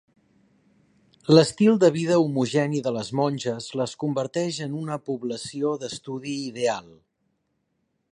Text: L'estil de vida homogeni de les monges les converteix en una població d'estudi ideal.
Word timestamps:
L'estil 1.33 1.75
de 1.83 1.89
vida 1.97 2.15
homogeni 2.23 2.81
de 2.87 2.93
les 2.95 3.11
monges 3.19 3.67
les 3.81 3.93
converteix 4.05 4.57
en 4.67 4.73
una 4.81 4.97
població 5.11 5.75
d'estudi 5.85 6.35
ideal. 6.47 6.89